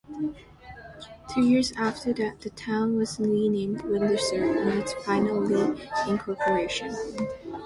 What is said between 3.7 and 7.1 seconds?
Windsor in its final reincorporation.